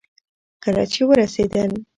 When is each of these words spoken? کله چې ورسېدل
کله 0.63 0.83
چې 0.91 1.01
ورسېدل 1.07 1.71